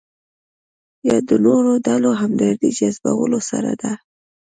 [1.07, 3.91] یا د نورو ډلو همدردۍ جذبولو سره ده.